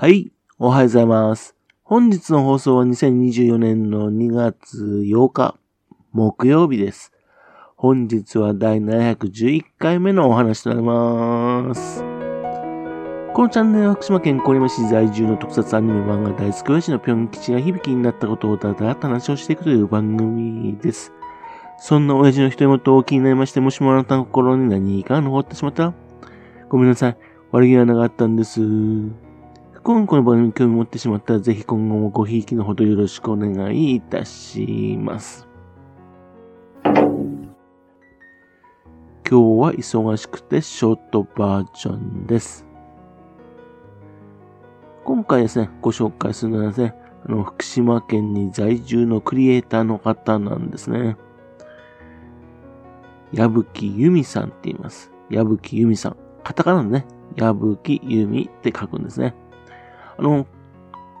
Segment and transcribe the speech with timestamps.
[0.00, 1.54] はい、おはようございます。
[1.82, 5.58] 本日の放送は2024年の2月8日、
[6.12, 7.12] 木曜日です。
[7.76, 11.98] 本日は第711回目のお話となります。
[13.34, 21.12] このチャンネルは福島県郡山市在住の特撮アニメ漫画大好き親父のぴょん吉が響きになったことをだだと話をしていくという番組です。
[21.76, 25.94] そんな親父の一言を気になりまして、もしもあなたの心に何か残ってしまったら、
[26.70, 27.16] ごめんなさい。
[27.52, 28.62] 悪気はなかったんです。
[29.82, 35.48] 今後の番組に興味持ってしまったら、ぜひ今後もごひいきのほどよろしくお願いいたします。
[36.84, 36.92] 今
[39.24, 42.66] 日は忙しくてショートバージョンです。
[45.04, 46.94] 今回ですね、ご紹介するのはですね、
[47.26, 51.16] あの、福島県に在住のクリエイターの方なんですね。
[53.32, 55.10] 矢吹由美さんって言います。
[55.30, 56.16] 矢吹由美さん。
[56.44, 59.34] カタカナのね、矢吹由美って書くんですね。
[60.20, 60.46] あの、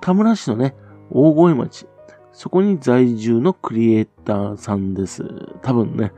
[0.00, 0.76] 田村市のね、
[1.10, 1.88] 大声町、
[2.30, 5.24] そこに在住のクリエイターさんです。
[5.62, 6.12] 多分ね、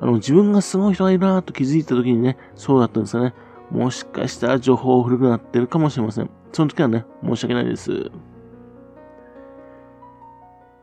[0.00, 3.34] あの、自分がすごい人がいるなと気づいた時にね、そうだったんですよね。
[3.70, 6.30] もしかしたら情報古くなってるかもしれません。
[6.52, 8.10] その時はね、申し訳ないです。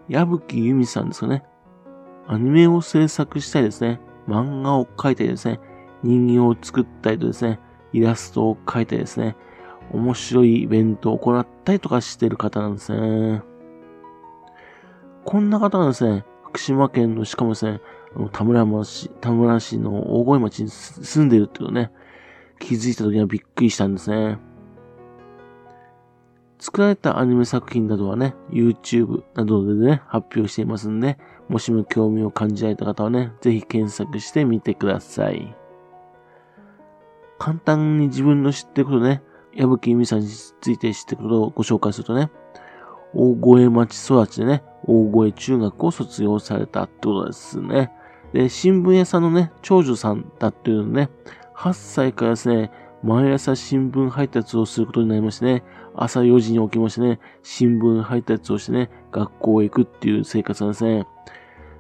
[0.08, 1.44] 矢吹由美さんですかね。
[2.28, 4.00] アニメを制作したりですね。
[4.28, 5.60] 漫画を描いたりですね。
[6.04, 7.60] 人形を作ったりとですね。
[7.94, 9.36] イラストを描いたりですね。
[9.94, 13.42] 面白いイベントを行ったりとかしてる方なんですね。
[15.26, 17.82] こんな方がですね、福島県の、しかもですね、
[18.32, 21.92] 田村町、田村市の大声町に住んでるっていうね、
[22.60, 24.40] 気づいた時はびっくりしたんですね。
[26.60, 31.18] 作られたアニメ作品などはね、YouTube などでね、発表していますんで、
[31.50, 35.56] もしも興味を感じられた方はね、ぜひ検索してみてください。
[37.40, 39.24] 簡単に自分の知ってることね、
[39.54, 42.32] 矢吹由美さんについて知ってることをご紹介するとね、
[43.14, 47.92] 大声町育ちでね、大声中学を卒業されたってことですね。
[48.34, 51.10] で、新聞屋さんのね、長女さんだっていうのね、
[51.56, 52.72] 8歳からですね、
[53.04, 55.64] 毎朝新聞配達をすることになりましてね、
[55.96, 61.08] 朝4時に起きましてね、新聞配達をしてね、学校へ行くっていう生活なんですね。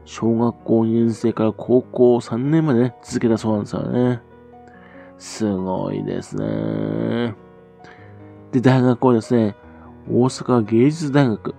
[0.03, 4.21] 小学校2年生から高校3年までね、続けたそうなんですよね。
[5.17, 7.35] すごいですね。
[8.51, 9.55] で、大学はですね、
[10.09, 11.55] 大阪芸術大学、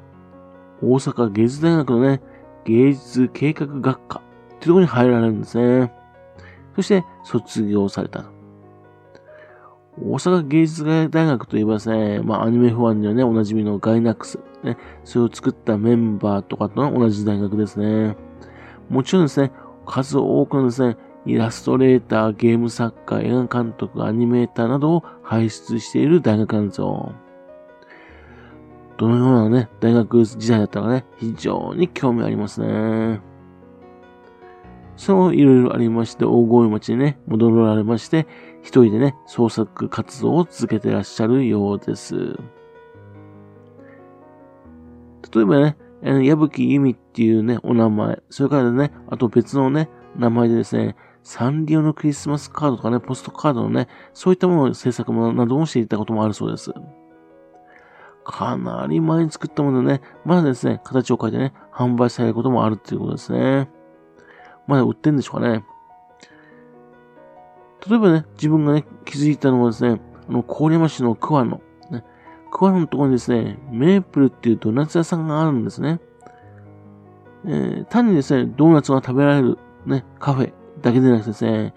[0.83, 2.21] 大阪芸術大学のね、
[2.65, 5.93] 芸術計画学科っていうところに入られるんですね。
[6.77, 8.25] そして卒業された。
[10.01, 18.17] 大阪芸術大学といえばですね、まあアニメファンにはね、おなじみのガイナックス、ね、それを作ったメンバーとかと同じ大学ですね。
[18.89, 19.53] もちろんですね、
[19.87, 27.13] 数多くのですね、イラストレーター、ゲーム作家、映画監督、アニメーターなどを輩出している大学なんですよ。
[28.97, 33.21] どのようなね、大学時代だったかね、非常に興味ありますね。
[34.97, 38.27] そう、いろいろありまして、大声町にね、戻られまして、
[38.61, 42.15] 一人でね、創作活動を続けてらっしゃるようです。
[45.35, 56.73] 例えばね、矢吹由美っていうね、お名前、それからね、あと別のね、名前でですね、サンリオのクリスマスカードとかね、ポストカードのね、そういったものの制作もなどもしていたこともあるそうです。
[58.25, 63.69] かなり前に作ったものでね、まだですね、形を変えてね、販売されることもあるっていうことですね。
[64.67, 65.65] まだ売ってんでしょうかね。
[67.89, 71.61] 例えばね、自分がね、気づいたのはですね、あの、郡山市の桑野、
[71.91, 72.05] ね、
[72.51, 76.01] 桑野のところにですね、メープルっていうドーナツ屋さんがあるんですね。
[77.45, 81.75] えー、単にですね、ドーナツが食べられる、ね、カフェだけでなくてですね、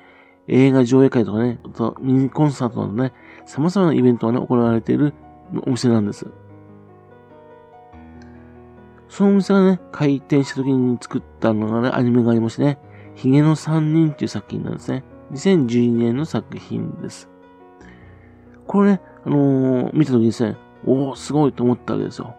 [0.48, 3.14] 映画上映会とかね、とミニコンサートなどね、
[3.46, 5.14] 様々なイベントがね、行われている
[5.66, 6.28] お店なんです。
[9.10, 12.78] そのお店がね、開店した時に作ったのがね、アニメがありましてね、
[13.16, 15.04] ヒゲの三人っていう作品なんですね。
[15.32, 17.30] 2012年の作品です。
[18.68, 22.36] これね、あのー、見た時にですね、おー、すごいと思ったわけですよ。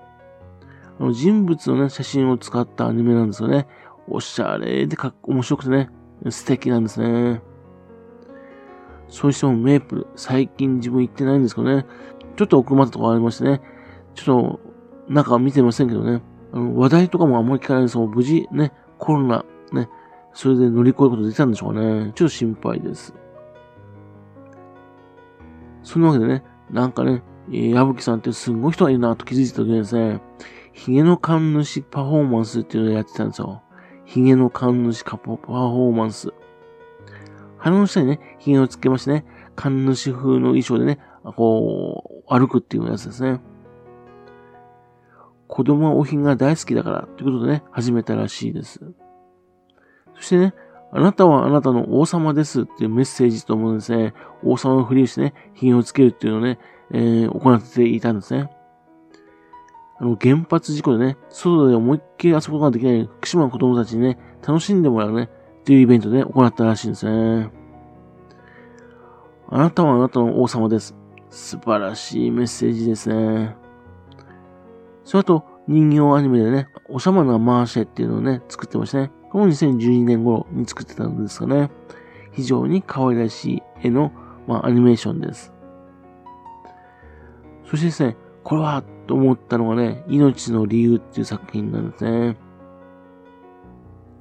[1.01, 3.67] あの人物のね、写真を使ったアニメなんですよね。
[4.09, 5.91] おしゃれでかっ面白くてね、
[6.31, 7.43] 素敵なんですね。
[9.09, 11.87] そうしてもメープル、最近自分行ってないんですけどね、
[12.37, 13.63] ちょっと奥まったとこありましてね、
[14.15, 14.59] ちょっ
[15.07, 16.23] と中見てませんけどね、
[16.53, 18.07] あの話題とかもあんまり聞かないんですよ。
[18.07, 19.89] 無事ね、コロナ、ね、
[20.33, 22.13] それで乗り越えることできたんでしょうかね。
[22.15, 23.15] ちょっと心配です。
[25.83, 30.21] そんなわけでね、なんかね、矢吹さんってすごい人がいるなと気づいた時にですね、
[30.73, 33.63] ヒゲの神主パフォーマンスっていうのをやってたんですよ。
[34.07, 36.33] ヒゲの神主カポパフォーマンス。
[37.59, 39.25] 鼻の下にね、髭をつけましてね、
[39.57, 41.01] 神主風の衣装でね、
[41.35, 43.41] こう、歩くっていうやつですね。
[45.49, 48.81] 子供はおひが大好きだからということでね、始めたらしいです。
[50.15, 50.55] そしてね、
[50.93, 54.15] あなたはあなたの王様ですっていうメッセージと思うんですね。
[54.45, 56.59] 王様のふりをしてね、髭をつけるっていうのをね、
[56.93, 58.51] えー、行っていたんですね。
[59.99, 67.51] あの、原発事故でね、外で思いっきり遊ぶことができない福島の子供たちにね、楽しんでもらうね、っていうイベントで行ったらしいんですね。
[69.49, 70.95] あなたはあなたの王様です。
[71.31, 73.57] 素晴らしいメッセージですね。
[75.05, 79.11] それと、人形アニメでね、おしゃまなマーシェっていうのをね、作ってましたね。
[79.31, 81.71] この2012年頃に作ってたんですかね。
[82.33, 84.13] 非常に可愛らしい絵の、
[84.47, 85.53] まあ、アニメーションです。
[87.65, 92.37] そしてですね、これは、と思ったのがね、命の理由っていう作品なんですね。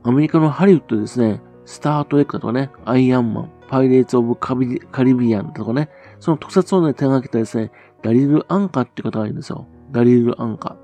[0.04, 5.90] アメリカのハリウッドですね、スタートレックだとかね、アイアンマン、パイレーツ・オブ・カビリビアンとかね、
[6.20, 7.72] その特撮をね、手掛けたですね、
[8.04, 9.68] ダリル・アンカっていう方がいるんですよ。
[9.92, 10.78] ダリル・アンカ。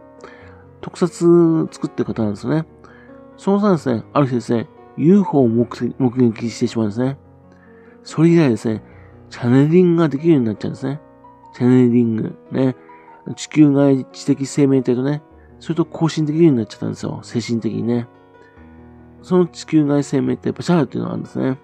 [0.81, 2.65] 特撮作ってる方なんですよね。
[3.38, 7.18] その際ですね、ある日ですね、UFO を目撃してしまうんですね。
[8.04, 8.83] それ以来ですね、
[9.30, 11.00] チャネリングができるようになっちゃうんですね。
[11.54, 12.36] チャネリング。
[12.51, 12.75] ね。
[13.35, 15.21] 地球外知的生命体とね、
[15.59, 17.19] それと交信できるようになっちゃったんですよ。
[17.23, 18.07] 精神的にね。
[19.21, 21.59] その地球外生命体、バシャールっていうのがあるんですね。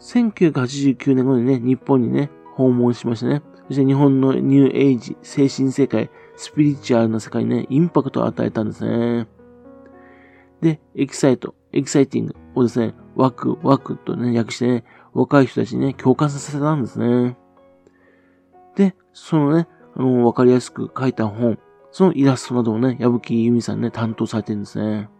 [0.00, 3.42] 1989年頃にね、日本にね、訪問しましたね。
[3.66, 9.26] そして日本のニューエイジ、精神世界、スピリチュアルな世界にね、インパクトを与えたんですね。
[10.60, 17.36] で、エキサイト、エキサイティングをですね、ワク、ワクとね、訳してね、若い人たちにね、共感させたんですね。
[18.78, 19.66] で、そのね、
[19.96, 21.58] あの、わかりやすく書いた本、
[21.90, 25.10] そのイラストなどをね、矢吹由美さんね、担当されてるんですね。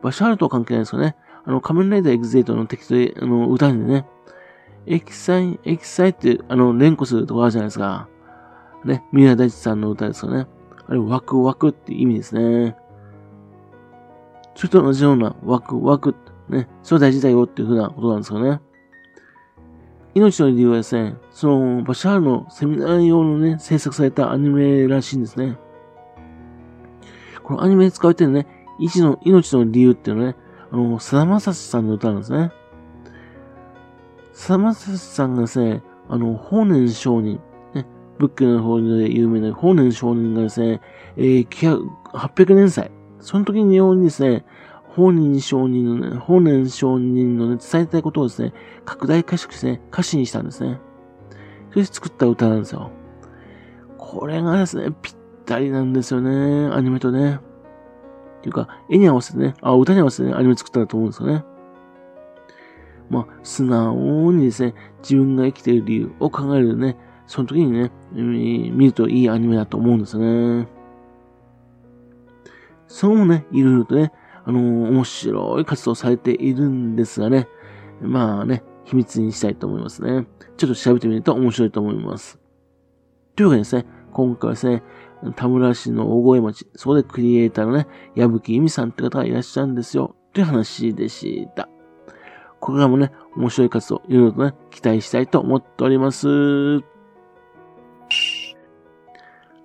[0.00, 1.16] バシャールとは関係ないですよね。
[1.44, 4.06] あの、仮面ライダーエグゼイドのテキストで、あの、歌にね、
[4.86, 8.08] エキサイ、エキサイって、あの、連呼するとこあるじゃないですか。
[8.84, 10.46] ね、三浦大知さんの歌ですよね。
[10.86, 12.76] あれ、ワクワクって意味ですね。
[14.54, 16.14] それと同じような、ワクワク、
[16.48, 18.60] ね、それ大事だよっていうふうなことなんですよね。
[20.16, 25.58] 命の理由はですね、その、バシャールのセミナー用のね、制作されたアニメらしいんですね。
[27.42, 28.46] このアニメで使われてるね、
[28.78, 30.36] 命の、命の理由っていうのはね、
[30.72, 32.50] あの、さだまさしさんの歌なんですね。
[34.32, 37.38] さだまさしさんがですね、あの、法然上人、
[37.74, 37.84] ね、
[38.18, 40.80] 仏教の方で有名な法然上人がですね、
[41.18, 41.48] えー、
[42.14, 42.90] 800年祭、
[43.20, 44.46] その時にようにですね、
[44.96, 48.54] 法然上人のね、法然上人のね、伝えたいことをですね、
[48.86, 50.80] 拡大解釈してね、歌詞にしたんですね。
[51.68, 52.90] それで作った歌なんですよ。
[53.98, 55.14] これがですね、ぴっ
[55.44, 57.40] たりなんですよね、アニメとね。
[58.38, 61.44] っていうか、絵に合わせてね、あ、歌に合わせてね、アニメ作ったらと思うんですよね。
[63.10, 66.96] まあ、素直にですね、自分が生きている理由を考えるね、
[67.26, 70.68] その時にね、見るといいアニメだと思うんですよね。
[72.88, 74.12] そうね、いろいろとね、
[74.46, 77.48] あのー、面白い活動されているんですがね、
[78.00, 80.26] まあね、秘密にしたいと思いますね。
[80.56, 82.38] ちょっと調べてみると面白いと思います。
[83.34, 84.82] というわけでですね、今回はですね、
[85.34, 90.14] 田村市の大越町、そこでクリエイターのね、矢吹由美さんって方がいらっしゃるんですよ。
[90.32, 91.68] という話でした。
[92.60, 96.28] これからもね、面白い活動、いろいろとね、期待したいと思っております。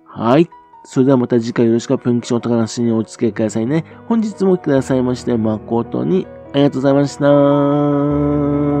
[0.04, 0.48] はい。
[0.84, 3.84] それではまた次回よろしくぴょん吉お宝なしにお付き合いくださいね。
[4.08, 8.71] 本日も来てくださいまして誠にありがとうございました。